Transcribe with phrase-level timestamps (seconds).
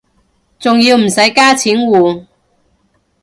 [0.57, 2.25] 仲要唔使加錢換